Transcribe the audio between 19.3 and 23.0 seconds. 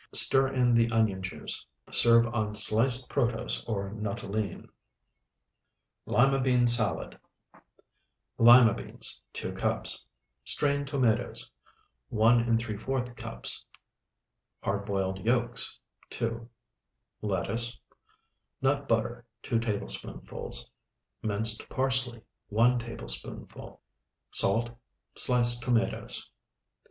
2 tablespoonfuls. Minced parsley, 1